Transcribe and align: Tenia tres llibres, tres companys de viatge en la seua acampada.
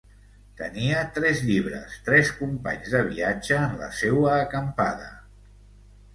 Tenia 0.59 1.01
tres 1.17 1.43
llibres, 1.49 1.97
tres 2.07 2.31
companys 2.39 2.91
de 2.95 3.03
viatge 3.11 3.61
en 3.67 3.77
la 3.83 3.93
seua 4.01 4.35
acampada. 4.41 5.13